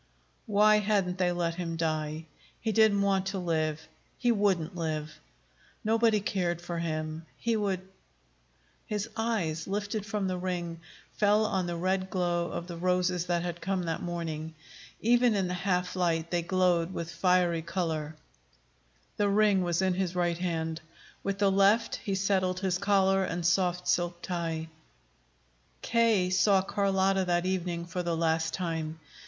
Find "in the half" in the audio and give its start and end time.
15.35-15.95